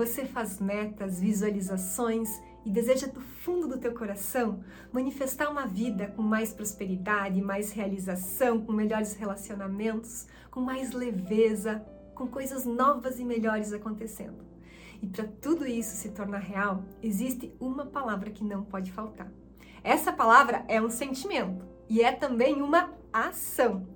Você 0.00 0.24
faz 0.24 0.58
metas, 0.58 1.20
visualizações 1.20 2.40
e 2.64 2.70
deseja 2.70 3.06
do 3.06 3.20
fundo 3.20 3.68
do 3.68 3.76
teu 3.76 3.92
coração 3.92 4.64
manifestar 4.90 5.50
uma 5.50 5.66
vida 5.66 6.06
com 6.16 6.22
mais 6.22 6.54
prosperidade, 6.54 7.42
mais 7.42 7.70
realização, 7.70 8.64
com 8.64 8.72
melhores 8.72 9.12
relacionamentos, 9.12 10.26
com 10.50 10.58
mais 10.62 10.92
leveza, 10.92 11.84
com 12.14 12.26
coisas 12.26 12.64
novas 12.64 13.20
e 13.20 13.24
melhores 13.26 13.74
acontecendo. 13.74 14.42
E 15.02 15.06
para 15.06 15.28
tudo 15.38 15.66
isso 15.66 15.94
se 15.94 16.08
tornar 16.08 16.38
real, 16.38 16.82
existe 17.02 17.54
uma 17.60 17.84
palavra 17.84 18.30
que 18.30 18.42
não 18.42 18.64
pode 18.64 18.90
faltar. 18.90 19.30
Essa 19.84 20.10
palavra 20.10 20.64
é 20.66 20.80
um 20.80 20.88
sentimento 20.88 21.62
e 21.90 22.00
é 22.00 22.10
também 22.10 22.62
uma 22.62 22.90
ação. 23.12 23.86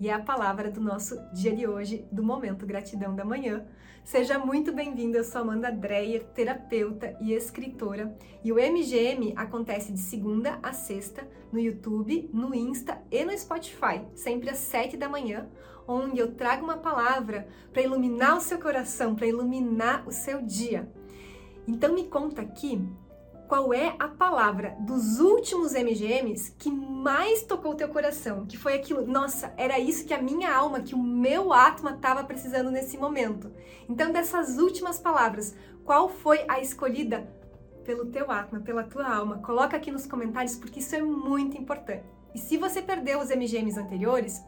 E 0.00 0.08
é 0.08 0.12
a 0.12 0.20
palavra 0.20 0.70
do 0.70 0.80
nosso 0.80 1.18
dia 1.32 1.54
de 1.54 1.66
hoje, 1.66 2.06
do 2.12 2.22
Momento 2.22 2.64
Gratidão 2.64 3.16
da 3.16 3.24
Manhã. 3.24 3.66
Seja 4.04 4.38
muito 4.38 4.72
bem-vinda, 4.72 5.18
eu 5.18 5.24
sou 5.24 5.40
Amanda 5.40 5.72
Dreyer, 5.72 6.24
terapeuta 6.26 7.16
e 7.20 7.32
escritora. 7.32 8.16
E 8.44 8.52
o 8.52 8.54
MGM 8.54 9.34
acontece 9.36 9.92
de 9.92 9.98
segunda 9.98 10.60
a 10.62 10.72
sexta 10.72 11.28
no 11.50 11.58
YouTube, 11.58 12.30
no 12.32 12.54
Insta 12.54 13.02
e 13.10 13.24
no 13.24 13.36
Spotify, 13.36 14.00
sempre 14.14 14.50
às 14.50 14.58
sete 14.58 14.96
da 14.96 15.08
manhã, 15.08 15.48
onde 15.86 16.20
eu 16.20 16.32
trago 16.32 16.62
uma 16.62 16.78
palavra 16.78 17.48
para 17.72 17.82
iluminar 17.82 18.36
o 18.36 18.40
seu 18.40 18.60
coração, 18.60 19.16
para 19.16 19.26
iluminar 19.26 20.06
o 20.06 20.12
seu 20.12 20.40
dia. 20.40 20.88
Então 21.66 21.92
me 21.92 22.04
conta 22.04 22.40
aqui 22.40 22.88
qual 23.48 23.72
é 23.72 23.96
a 23.98 24.06
palavra 24.06 24.76
dos 24.78 25.18
últimos 25.18 25.72
MGMs 25.72 26.52
que 26.58 26.70
mais 26.70 27.42
tocou 27.42 27.72
o 27.72 27.74
teu 27.74 27.88
coração, 27.88 28.44
que 28.44 28.58
foi 28.58 28.74
aquilo, 28.74 29.06
nossa, 29.06 29.54
era 29.56 29.78
isso 29.78 30.04
que 30.04 30.12
a 30.12 30.20
minha 30.20 30.54
alma, 30.54 30.82
que 30.82 30.94
o 30.94 31.02
meu 31.02 31.52
Atma 31.52 31.92
estava 31.92 32.22
precisando 32.22 32.70
nesse 32.70 32.98
momento. 32.98 33.50
Então, 33.88 34.12
dessas 34.12 34.58
últimas 34.58 34.98
palavras, 34.98 35.56
qual 35.82 36.10
foi 36.10 36.44
a 36.46 36.60
escolhida 36.60 37.26
pelo 37.84 38.06
teu 38.06 38.30
Atma, 38.30 38.60
pela 38.60 38.84
tua 38.84 39.08
alma? 39.08 39.38
Coloca 39.38 39.76
aqui 39.76 39.90
nos 39.90 40.06
comentários 40.06 40.54
porque 40.54 40.80
isso 40.80 40.94
é 40.94 41.00
muito 41.00 41.56
importante. 41.56 42.04
E 42.34 42.38
se 42.38 42.58
você 42.58 42.82
perdeu 42.82 43.18
os 43.18 43.30
MGMs 43.30 43.80
anteriores, 43.80 44.44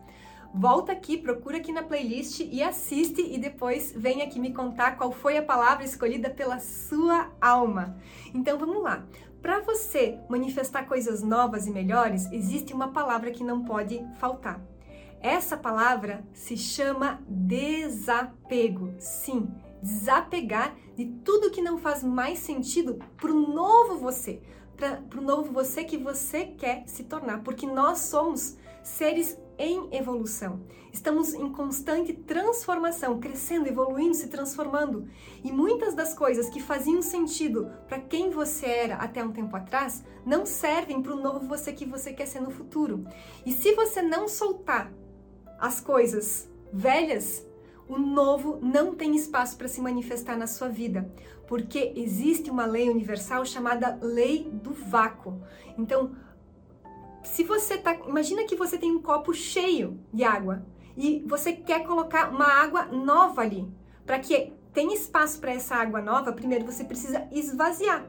volta 0.53 0.93
aqui, 0.93 1.17
procura 1.17 1.59
aqui 1.59 1.73
na 1.73 1.83
playlist 1.83 2.41
e 2.41 2.63
assiste 2.63 3.23
e 3.23 3.39
depois 3.39 3.93
vem 3.97 4.23
aqui 4.23 4.39
me 4.39 4.53
contar 4.53 4.97
qual 4.97 5.13
foi 5.13 5.37
a 5.37 5.43
palavra 5.43 5.85
escolhida 5.85 6.31
pela 6.31 6.59
sua 6.59 7.31
alma. 7.41 7.97
Então 8.35 8.59
vamos 8.59 8.83
lá. 8.83 9.07
Para 9.41 9.61
você 9.61 10.19
manifestar 10.29 10.85
coisas 10.87 11.23
novas 11.23 11.67
e 11.67 11.71
melhores, 11.71 12.31
existe 12.31 12.75
uma 12.75 12.89
palavra 12.89 13.31
que 13.31 13.43
não 13.43 13.65
pode 13.65 14.05
faltar. 14.19 14.61
Essa 15.21 15.57
palavra 15.57 16.25
se 16.33 16.57
chama 16.57 17.21
desapego. 17.27 18.95
Sim, 18.99 19.49
desapegar 19.83 20.75
de 20.95 21.07
tudo 21.25 21.51
que 21.51 21.63
não 21.63 21.79
faz 21.79 22.03
mais 22.05 22.39
sentido 22.39 22.99
para 23.17 23.33
o 23.33 23.55
novo 23.55 23.97
você, 23.99 24.43
para 24.77 25.21
o 25.21 25.23
novo 25.23 25.53
você 25.53 25.85
que 25.85 25.97
você 25.97 26.45
quer 26.45 26.85
se 26.87 27.05
tornar, 27.05 27.43
porque 27.43 27.67
nós 27.67 27.99
somos 27.99 28.57
seres 28.83 29.39
em 29.61 29.95
evolução. 29.95 30.63
Estamos 30.91 31.35
em 31.35 31.53
constante 31.53 32.15
transformação, 32.15 33.21
crescendo, 33.21 33.69
evoluindo, 33.69 34.15
se 34.15 34.29
transformando. 34.29 35.07
E 35.45 35.53
muitas 35.53 35.95
das 35.95 36.15
coisas 36.15 36.49
que 36.49 36.63
faziam 36.63 37.03
sentido 37.03 37.71
para 37.87 38.01
quem 38.01 38.31
você 38.31 38.65
era 38.65 38.95
até 38.97 39.23
um 39.23 39.33
tempo 39.33 39.55
atrás 39.55 40.03
não 40.25 40.47
servem 40.47 41.03
para 41.03 41.13
o 41.13 41.21
novo 41.21 41.47
você 41.47 41.75
que 41.75 41.85
você 41.85 42.11
quer 42.11 42.27
ser 42.27 42.41
no 42.41 42.51
futuro. 42.51 43.05
E 43.45 43.53
se 43.53 43.75
você 43.75 44.01
não 44.01 44.27
soltar 44.27 44.91
as 45.59 45.79
coisas 45.79 46.49
velhas, 46.73 47.47
o 47.87 47.99
novo 47.99 48.59
não 48.63 48.95
tem 48.95 49.15
espaço 49.15 49.59
para 49.59 49.69
se 49.69 49.81
manifestar 49.83 50.39
na 50.39 50.47
sua 50.47 50.69
vida, 50.69 51.13
porque 51.47 51.93
existe 51.97 52.49
uma 52.51 52.65
lei 52.65 52.89
universal 52.89 53.45
chamada 53.45 53.99
lei 54.01 54.49
do 54.51 54.73
vácuo. 54.73 55.43
Então, 55.77 56.13
se 57.23 57.45
você 57.45 57.79
tá, 57.79 57.95
imagina 58.07 58.45
que 58.45 58.57
você 58.57 58.79
tem 58.79 58.91
um 58.91 59.03
copo 59.03 59.33
cheio 59.33 60.01
de 60.13 60.25
água 60.25 60.65
e 60.97 61.23
você 61.27 61.53
quer 61.53 61.85
colocar 61.85 62.31
uma 62.31 62.47
água 62.47 62.87
nova 62.87 63.43
ali, 63.43 63.69
para 64.05 64.19
que 64.19 64.53
tenha 64.73 64.95
espaço 64.95 65.41
para 65.41 65.53
essa 65.53 65.75
água 65.75 66.01
nova, 66.01 66.33
primeiro 66.33 66.65
você 66.65 66.85
precisa 66.85 67.27
esvaziar 67.31 68.07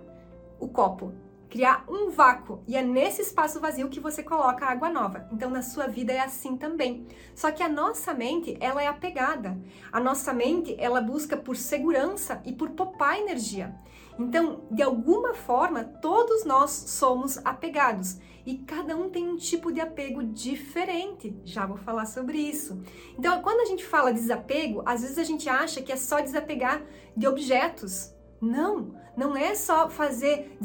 o 0.59 0.67
copo, 0.67 1.13
criar 1.51 1.84
um 1.85 2.09
vácuo, 2.09 2.63
e 2.66 2.78
é 2.78 2.81
nesse 2.81 3.22
espaço 3.22 3.59
vazio 3.59 3.89
que 3.89 4.00
você 4.00 4.23
coloca 4.23 4.66
água 4.66 4.89
nova. 4.89 5.28
Então 5.34 5.50
na 5.50 5.62
sua 5.62 5.85
vida 5.85 6.13
é 6.13 6.22
assim 6.22 6.56
também. 6.56 7.06
Só 7.35 7.51
que 7.51 7.62
a 7.62 7.67
nossa 7.67 8.13
mente, 8.13 8.57
ela 8.62 8.81
é 8.81 8.88
apegada. 8.88 9.59
A 9.91 10.00
nossa 10.00 10.34
mente, 10.34 10.73
ela 10.79 11.01
busca 11.01 11.35
por 11.35 11.57
segurança 11.57 12.41
e 12.45 12.53
por 12.53 12.69
poupar 12.69 13.19
energia. 13.19 13.75
Então, 14.17 14.63
de 14.72 14.81
alguma 14.81 15.34
forma, 15.34 15.84
todos 15.84 16.45
nós 16.45 16.72
somos 16.72 17.38
apegados 17.44 18.18
e 18.45 18.59
cada 18.59 18.95
um 18.95 19.09
tem 19.09 19.28
um 19.28 19.35
tipo 19.35 19.73
de 19.73 19.81
apego 19.81 20.23
diferente. 20.23 21.35
Já 21.44 21.66
vou 21.66 21.78
falar 21.78 22.06
sobre 22.06 22.38
isso. 22.38 22.81
Então, 23.18 23.41
quando 23.41 23.59
a 23.59 23.66
gente 23.66 23.83
fala 23.83 24.13
desapego, 24.13 24.83
às 24.85 25.01
vezes 25.01 25.18
a 25.18 25.23
gente 25.23 25.50
acha 25.50 25.81
que 25.81 25.91
é 25.91 25.97
só 25.97 26.22
desapegar 26.22 26.81
de 27.16 27.28
objetos. 27.28 28.13
Não, 28.41 28.96
não 29.16 29.38
é 29.38 29.53
só 29.53 29.90
fazer 29.90 30.57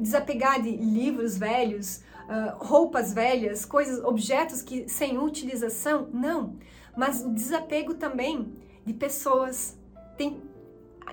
desapegar 0.00 0.60
de 0.60 0.72
livros 0.76 1.38
velhos, 1.38 2.02
roupas 2.58 3.12
velhas, 3.12 3.64
coisas, 3.64 4.02
objetos 4.04 4.60
que 4.62 4.88
sem 4.88 5.18
utilização. 5.18 6.08
Não, 6.12 6.56
mas 6.96 7.24
o 7.24 7.30
desapego 7.30 7.94
também 7.94 8.52
de 8.84 8.92
pessoas. 8.92 9.78
Tem 10.16 10.42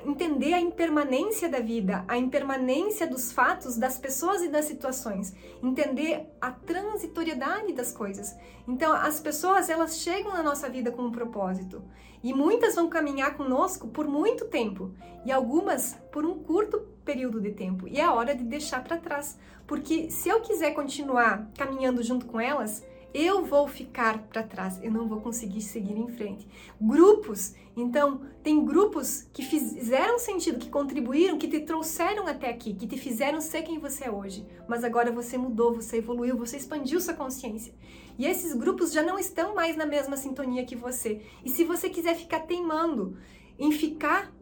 entender 0.06 0.54
a 0.54 0.62
impermanência 0.62 1.50
da 1.50 1.60
vida, 1.60 2.04
a 2.08 2.18
impermanência 2.18 3.08
dos 3.08 3.32
fatos, 3.32 3.78
das 3.78 3.98
pessoas 3.98 4.42
e 4.42 4.48
das 4.48 4.66
situações, 4.66 5.34
entender 5.62 6.28
a 6.40 6.52
transitoriedade 6.52 7.74
das 7.74 7.92
coisas. 7.92 8.36
Então, 8.68 8.94
as 8.94 9.20
pessoas, 9.20 9.70
elas 9.70 9.98
chegam 9.98 10.34
na 10.34 10.44
nossa 10.44 10.70
vida 10.70 10.92
com 10.92 11.04
um 11.04 11.12
propósito, 11.12 11.84
e 12.24 12.34
muitas 12.34 12.76
vão 12.76 12.90
caminhar 12.90 13.36
conosco 13.36 13.88
por 13.88 14.08
muito 14.08 14.46
tempo, 14.46 14.92
e 15.26 15.32
algumas 15.32 15.98
por 16.12 16.26
um 16.26 16.40
curto 16.44 16.80
período 17.04 17.42
de 17.42 17.52
tempo, 17.52 17.88
e 17.88 18.00
é 18.00 18.10
hora 18.10 18.36
de 18.36 18.44
deixar 18.44 18.84
para 18.84 18.98
trás, 18.98 19.38
porque 19.66 20.10
se 20.10 20.30
eu 20.30 20.42
quiser 20.42 20.74
continuar 20.74 21.50
caminhando 21.58 22.04
junto 22.04 22.26
com 22.26 22.40
elas, 22.40 22.84
eu 23.14 23.44
vou 23.44 23.68
ficar 23.68 24.20
para 24.24 24.44
trás, 24.44 24.80
eu 24.84 24.92
não 24.92 25.08
vou 25.08 25.20
conseguir 25.20 25.62
seguir 25.62 25.98
em 25.98 26.08
frente. 26.08 26.48
Grupos, 26.80 27.54
então, 27.76 28.22
tem 28.44 28.64
grupos 28.64 29.28
que 29.34 29.44
fizeram 29.44 30.20
sentido, 30.20 30.60
que 30.60 30.70
contribuíram, 30.70 31.38
que 31.38 31.48
te 31.48 31.62
trouxeram 31.62 32.28
até 32.28 32.50
aqui, 32.50 32.74
que 32.74 32.86
te 32.86 32.98
fizeram 32.98 33.40
ser 33.40 33.64
quem 33.64 33.80
você 33.80 34.06
é 34.06 34.12
hoje, 34.12 34.46
mas 34.68 34.84
agora 34.84 35.12
você 35.12 35.38
mudou, 35.38 35.76
você 35.76 35.98
evoluiu, 35.98 36.38
você 36.38 36.58
expandiu 36.58 37.00
sua 37.00 37.14
consciência. 37.14 37.74
E 38.18 38.26
esses 38.26 38.54
grupos 38.54 38.92
já 38.92 39.02
não 39.02 39.18
estão 39.18 39.56
mais 39.56 39.78
na 39.78 39.86
mesma 39.86 40.18
sintonia 40.18 40.66
que 40.66 40.76
você. 40.76 41.22
E 41.44 41.50
se 41.50 41.64
você 41.64 41.90
quiser 41.90 42.16
ficar 42.16 42.42
teimando 42.42 43.18
em 43.58 43.72
ficar 43.72 44.34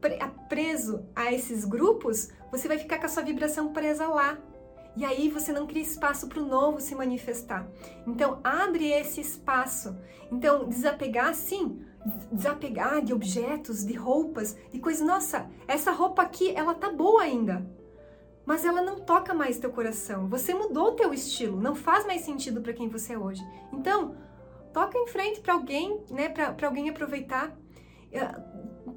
preso 0.50 1.06
a 1.16 1.32
esses 1.32 1.64
grupos, 1.64 2.30
você 2.52 2.68
vai 2.68 2.78
ficar 2.78 3.00
com 3.00 3.06
a 3.06 3.10
sua 3.10 3.24
vibração 3.24 3.74
presa 3.74 4.08
lá, 4.08 4.38
e 4.98 5.06
aí 5.06 5.30
você 5.30 5.54
não 5.54 5.68
cria 5.68 5.84
espaço 5.84 6.28
para 6.28 6.40
o 6.40 6.46
novo 6.46 6.82
se 6.82 6.96
manifestar. 6.96 7.70
Então, 8.08 8.40
abre 8.44 8.92
esse 8.92 9.22
espaço. 9.22 9.96
Então, 10.32 10.68
desapegar, 10.68 11.36
sim, 11.36 11.86
desapegar 12.32 13.04
de 13.04 13.14
objetos, 13.14 13.86
de 13.86 13.94
roupas, 13.94 14.58
de 14.72 14.80
coisas. 14.80 15.06
Nossa, 15.06 15.48
essa 15.68 15.92
roupa 15.92 16.24
aqui, 16.24 16.52
ela 16.56 16.74
tá 16.74 16.92
boa 16.92 17.22
ainda. 17.22 17.64
Mas 18.44 18.66
ela 18.66 18.82
não 18.82 19.00
toca 19.00 19.36
mais 19.36 19.60
teu 19.60 19.72
coração. 19.72 20.28
Você 20.30 20.52
mudou 20.56 20.96
teu 20.96 21.14
estilo, 21.14 21.62
não 21.62 21.76
faz 21.76 22.04
mais 22.08 22.22
sentido 22.22 22.60
para 22.62 22.74
quem 22.74 22.90
você 22.90 23.14
é 23.14 23.20
hoje. 23.20 23.44
Então, 23.72 24.16
toca 24.74 24.98
em 24.98 25.06
frente 25.06 25.42
para 25.42 25.54
alguém, 25.54 26.04
né, 26.10 26.28
para 26.28 26.68
alguém 26.68 26.90
aproveitar 26.90 27.56
é, 28.12 28.20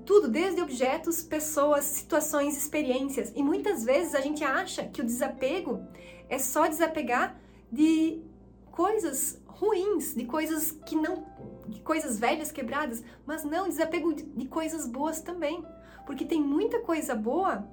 tudo, 0.04 0.28
desde 0.28 0.60
objetos, 0.60 1.22
pessoas, 1.22 1.84
situações, 1.84 2.56
experiências. 2.56 3.32
E 3.34 3.42
muitas 3.42 3.84
vezes 3.84 4.14
a 4.14 4.20
gente 4.20 4.42
acha 4.44 4.84
que 4.84 5.00
o 5.00 5.04
desapego 5.04 5.86
é 6.28 6.38
só 6.38 6.66
desapegar 6.66 7.40
de 7.70 8.22
coisas 8.70 9.40
ruins, 9.46 10.14
de 10.14 10.24
coisas 10.24 10.72
que 10.86 10.96
não, 10.96 11.26
de 11.66 11.80
coisas 11.80 12.18
velhas, 12.18 12.50
quebradas, 12.50 13.02
mas 13.26 13.44
não, 13.44 13.68
desapego 13.68 14.14
de, 14.14 14.22
de 14.22 14.46
coisas 14.46 14.86
boas 14.86 15.20
também. 15.20 15.64
Porque 16.06 16.24
tem 16.24 16.40
muita 16.40 16.80
coisa 16.80 17.14
boa 17.14 17.68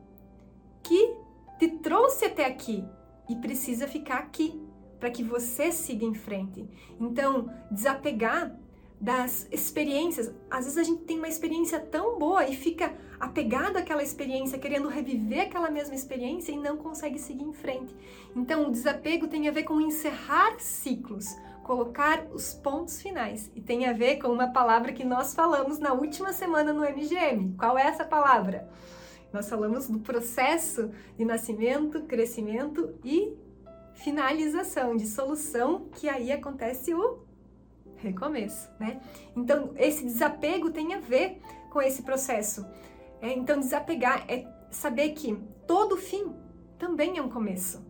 que 0.83 1.15
te 1.57 1.69
trouxe 1.69 2.25
até 2.25 2.45
aqui 2.45 2.85
e 3.29 3.35
precisa 3.35 3.87
ficar 3.87 4.19
aqui 4.19 4.61
para 4.99 5.09
que 5.09 5.23
você 5.23 5.71
siga 5.71 6.05
em 6.05 6.13
frente. 6.13 6.67
Então, 6.99 7.51
desapegar 7.71 8.57
das 8.99 9.47
experiências. 9.51 10.33
Às 10.49 10.65
vezes 10.65 10.77
a 10.77 10.83
gente 10.83 11.03
tem 11.03 11.17
uma 11.17 11.27
experiência 11.27 11.79
tão 11.79 12.17
boa 12.17 12.47
e 12.47 12.55
fica 12.55 12.93
apegado 13.19 13.77
àquela 13.77 14.03
experiência, 14.03 14.59
querendo 14.59 14.87
reviver 14.87 15.47
aquela 15.47 15.69
mesma 15.69 15.95
experiência 15.95 16.51
e 16.51 16.57
não 16.57 16.77
consegue 16.77 17.19
seguir 17.19 17.43
em 17.43 17.53
frente. 17.53 17.95
Então, 18.35 18.67
o 18.67 18.71
desapego 18.71 19.27
tem 19.27 19.47
a 19.47 19.51
ver 19.51 19.63
com 19.63 19.79
encerrar 19.79 20.59
ciclos, 20.59 21.35
colocar 21.63 22.25
os 22.33 22.53
pontos 22.53 23.01
finais 23.01 23.51
e 23.55 23.61
tem 23.61 23.85
a 23.85 23.93
ver 23.93 24.17
com 24.17 24.29
uma 24.29 24.47
palavra 24.47 24.93
que 24.93 25.03
nós 25.03 25.33
falamos 25.33 25.79
na 25.79 25.93
última 25.93 26.33
semana 26.33 26.73
no 26.73 26.81
MGM. 26.81 27.55
Qual 27.57 27.77
é 27.77 27.83
essa 27.83 28.05
palavra? 28.05 28.69
Nós 29.33 29.49
falamos 29.49 29.87
do 29.87 29.99
processo 29.99 30.89
de 31.17 31.25
nascimento, 31.25 32.03
crescimento 32.03 32.95
e 33.03 33.35
finalização, 33.93 34.95
de 34.95 35.05
solução, 35.05 35.87
que 35.91 36.07
aí 36.07 36.31
acontece 36.31 36.93
o 36.93 37.26
recomeço, 37.97 38.69
né? 38.79 38.99
Então, 39.35 39.73
esse 39.77 40.03
desapego 40.03 40.71
tem 40.71 40.93
a 40.93 40.99
ver 40.99 41.41
com 41.71 41.81
esse 41.81 42.03
processo. 42.03 42.65
É, 43.21 43.33
então, 43.33 43.59
desapegar 43.59 44.25
é 44.27 44.45
saber 44.69 45.09
que 45.09 45.37
todo 45.65 45.97
fim 45.97 46.33
também 46.77 47.17
é 47.17 47.21
um 47.21 47.29
começo. 47.29 47.85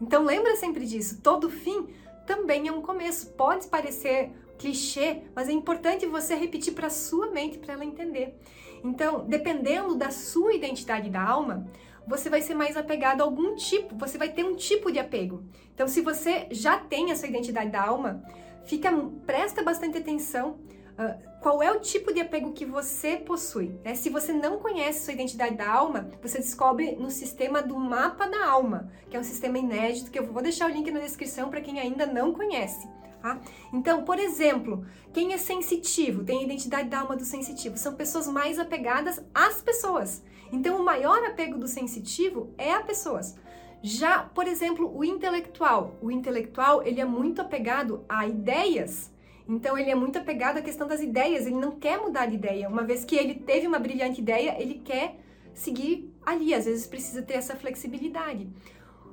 Então, 0.00 0.24
lembra 0.24 0.56
sempre 0.56 0.86
disso, 0.86 1.20
todo 1.22 1.50
fim 1.50 1.88
também 2.26 2.68
é 2.68 2.72
um 2.72 2.82
começo. 2.82 3.32
Pode 3.32 3.66
parecer 3.66 4.32
clichê, 4.58 5.22
mas 5.34 5.48
é 5.48 5.52
importante 5.52 6.06
você 6.06 6.34
repetir 6.34 6.74
para 6.74 6.90
sua 6.90 7.30
mente 7.30 7.58
para 7.58 7.74
ela 7.74 7.84
entender. 7.84 8.38
Então, 8.84 9.24
dependendo 9.26 9.94
da 9.94 10.10
sua 10.10 10.54
identidade 10.54 11.10
da 11.10 11.22
alma, 11.22 11.66
você 12.06 12.30
vai 12.30 12.40
ser 12.40 12.54
mais 12.54 12.76
apegado 12.76 13.20
a 13.20 13.24
algum 13.24 13.54
tipo, 13.54 13.96
você 13.96 14.16
vai 14.16 14.30
ter 14.30 14.44
um 14.44 14.56
tipo 14.56 14.90
de 14.90 14.98
apego. 14.98 15.44
Então, 15.74 15.86
se 15.86 16.00
você 16.00 16.48
já 16.50 16.78
tem 16.78 17.10
essa 17.10 17.26
identidade 17.26 17.70
da 17.70 17.84
alma, 17.84 18.22
fica, 18.68 18.92
presta 19.26 19.62
bastante 19.62 19.98
atenção 19.98 20.58
uh, 20.98 21.40
qual 21.40 21.62
é 21.62 21.72
o 21.72 21.80
tipo 21.80 22.12
de 22.12 22.20
apego 22.20 22.52
que 22.52 22.66
você 22.66 23.16
possui. 23.16 23.80
Né? 23.82 23.94
Se 23.94 24.10
você 24.10 24.32
não 24.32 24.58
conhece 24.58 25.04
sua 25.04 25.14
identidade 25.14 25.56
da 25.56 25.68
alma, 25.68 26.10
você 26.22 26.38
descobre 26.38 26.94
no 26.96 27.10
sistema 27.10 27.62
do 27.62 27.76
mapa 27.76 28.28
da 28.28 28.46
alma, 28.46 28.92
que 29.08 29.16
é 29.16 29.20
um 29.20 29.24
sistema 29.24 29.58
inédito 29.58 30.10
que 30.10 30.18
eu 30.18 30.26
vou 30.26 30.42
deixar 30.42 30.70
o 30.70 30.72
link 30.72 30.90
na 30.90 31.00
descrição 31.00 31.48
para 31.48 31.62
quem 31.62 31.80
ainda 31.80 32.06
não 32.06 32.32
conhece. 32.32 32.86
Tá? 33.22 33.40
Então, 33.72 34.04
por 34.04 34.18
exemplo, 34.18 34.86
quem 35.12 35.32
é 35.32 35.38
sensitivo, 35.38 36.22
tem 36.22 36.40
a 36.40 36.42
identidade 36.42 36.88
da 36.88 37.00
alma 37.00 37.16
do 37.16 37.24
sensitivo, 37.24 37.76
são 37.76 37.94
pessoas 37.94 38.28
mais 38.28 38.58
apegadas 38.58 39.20
às 39.34 39.60
pessoas. 39.62 40.22
Então, 40.52 40.80
o 40.80 40.84
maior 40.84 41.24
apego 41.24 41.58
do 41.58 41.66
sensitivo 41.66 42.54
é 42.56 42.72
a 42.72 42.82
pessoas. 42.82 43.34
Já, 43.82 44.20
por 44.20 44.46
exemplo, 44.46 44.90
o 44.96 45.04
intelectual, 45.04 45.96
o 46.02 46.10
intelectual 46.10 46.82
ele 46.82 47.00
é 47.00 47.04
muito 47.04 47.40
apegado 47.40 48.04
a 48.08 48.26
ideias. 48.26 49.12
Então, 49.48 49.78
ele 49.78 49.90
é 49.90 49.94
muito 49.94 50.18
apegado 50.18 50.58
à 50.58 50.62
questão 50.62 50.86
das 50.86 51.00
ideias. 51.00 51.46
Ele 51.46 51.56
não 51.56 51.72
quer 51.72 51.98
mudar 51.98 52.26
de 52.26 52.34
ideia. 52.34 52.68
Uma 52.68 52.82
vez 52.82 53.04
que 53.04 53.16
ele 53.16 53.34
teve 53.34 53.66
uma 53.66 53.78
brilhante 53.78 54.20
ideia, 54.20 54.60
ele 54.60 54.80
quer 54.84 55.18
seguir 55.54 56.12
ali. 56.24 56.52
Às 56.52 56.66
vezes 56.66 56.86
precisa 56.86 57.22
ter 57.22 57.34
essa 57.34 57.56
flexibilidade. 57.56 58.48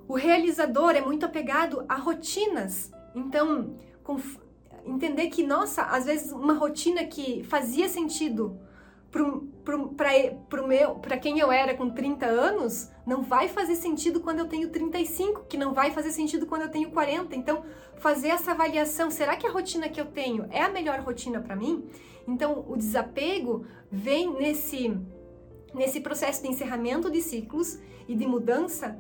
O 0.08 0.16
realizador 0.16 0.92
é 0.92 1.02
muito 1.02 1.26
apegado 1.26 1.86
a 1.88 1.96
rotinas. 1.96 2.92
Então, 3.16 3.76
entender 4.86 5.28
que, 5.28 5.42
nossa, 5.42 5.84
às 5.84 6.06
vezes 6.06 6.32
uma 6.32 6.54
rotina 6.54 7.06
que 7.06 7.44
fazia 7.46 7.88
sentido 7.88 8.60
para 11.02 11.18
quem 11.18 11.40
eu 11.40 11.52
era 11.52 11.74
com 11.74 11.90
30 11.90 12.26
anos, 12.26 12.92
não 13.06 13.22
vai 13.22 13.48
fazer 13.48 13.76
sentido 13.76 14.20
quando 14.20 14.40
eu 14.40 14.48
tenho 14.48 14.70
35, 14.70 15.46
que 15.46 15.58
não 15.58 15.74
vai 15.74 15.92
fazer 15.92 16.12
sentido 16.12 16.46
quando 16.46 16.64
eu 16.64 16.70
tenho 16.70 16.92
40. 16.92 17.36
Então, 17.36 17.64
fazer 17.98 18.30
essa 18.30 18.52
avaliação, 18.52 19.10
será 19.10 19.36
que 19.36 19.48
a 19.48 19.52
rotina 19.52 19.90
que 19.90 20.00
eu 20.00 20.06
tenho 20.06 20.48
é 20.52 20.62
a 20.62 20.70
melhor 20.70 21.00
rotina 21.00 21.40
para 21.40 21.56
mim? 21.56 21.90
Então, 22.28 22.66
o 22.68 22.76
desapego 22.76 23.66
vem 23.92 24.34
nesse 24.34 24.98
nesse 25.74 26.00
processo 26.00 26.42
de 26.42 26.48
encerramento 26.48 27.12
de 27.12 27.22
ciclos 27.22 27.80
e 28.08 28.16
de 28.16 28.26
mudança 28.26 28.98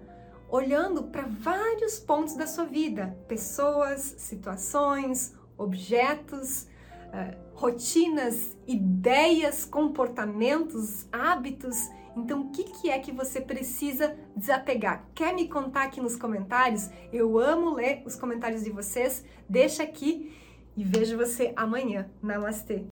olhando 0.50 1.04
para 1.04 1.24
vários 1.24 2.00
pontos 2.00 2.36
da 2.36 2.46
sua 2.46 2.66
vida, 2.66 3.18
pessoas, 3.28 4.02
situações, 4.18 5.34
objetos, 5.58 6.68
uh, 7.08 7.45
rotinas, 7.56 8.56
ideias, 8.68 9.66
comportamentos, 9.66 11.08
hábitos. 11.12 11.90
Então, 12.16 12.42
o 12.42 12.50
que, 12.52 12.66
que 12.66 12.90
é 12.90 13.00
que 13.00 13.12
você 13.12 13.42
precisa 13.42 14.16
desapegar? 14.36 15.06
Quer 15.16 15.34
me 15.34 15.48
contar 15.48 15.84
aqui 15.84 16.02
nos 16.02 16.16
comentários? 16.16 16.90
Eu 17.12 17.40
amo 17.40 17.74
ler 17.74 18.04
os 18.06 18.16
comentários 18.16 18.64
de 18.64 18.70
vocês. 18.70 19.24
Deixa 19.50 19.84
aqui 19.84 20.34
e 20.76 20.84
vejo 20.84 21.18
você 21.18 21.54
amanhã. 21.56 22.10
Namastê! 22.22 22.84